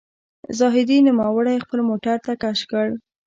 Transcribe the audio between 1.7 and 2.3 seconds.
موټر